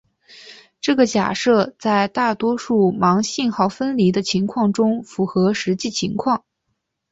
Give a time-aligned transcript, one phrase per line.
[0.81, 6.43] 这个假设在大多数盲信号分离的情况中符合实际情况。